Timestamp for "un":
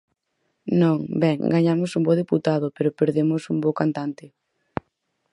1.97-2.03, 3.53-3.57